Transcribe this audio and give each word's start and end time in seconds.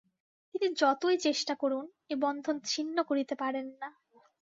তিনি 0.51 0.67
যতই 0.77 1.17
চেষ্টা 1.17 1.53
করুন, 1.55 1.83
এ 2.09 2.15
বন্ধন 2.21 2.55
ছিন্ন 2.63 2.97
করিতে 3.03 3.35
পারেন 3.35 3.67
না। 3.81 3.89